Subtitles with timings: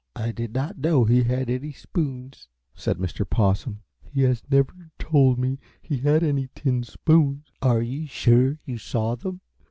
[0.15, 3.23] "I did not know he had any spoons," said Mr.
[3.23, 3.83] Possum.
[4.01, 7.51] "He has never told me he had any tin spoons.
[7.61, 9.41] Are you sure you saw them?"